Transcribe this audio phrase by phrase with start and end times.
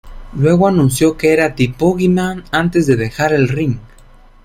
[0.33, 3.77] Luego anunció que era "The Boogeyman" antes de dejar el ring.